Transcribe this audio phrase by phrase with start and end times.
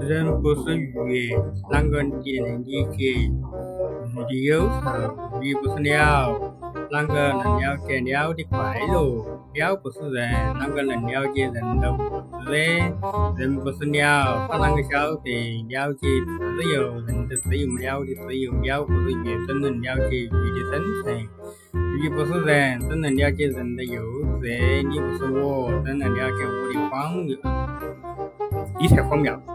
[0.00, 1.34] 人不是鱼，
[1.70, 3.30] 啷个能理解？
[4.06, 6.38] 鱼的忧愁，鱼不是鸟，
[6.90, 9.24] 啷个能了解鸟的快乐？
[9.54, 10.30] 鸟不是人，
[10.60, 11.96] 啷个能了解人的无
[12.44, 12.52] 知？
[13.38, 16.06] 人不是鸟，他啷个晓得了解
[16.56, 17.00] 自由？
[17.06, 21.28] 人的自由，鸟的自由，鸟不是鱼，怎能了解鱼的生存？
[22.00, 24.02] 鱼不是人，怎能了解人的幼
[24.40, 24.86] 稚？
[24.88, 27.36] 你不是我，怎能了解我的荒谬？
[28.84, 29.53] 你才荒谬！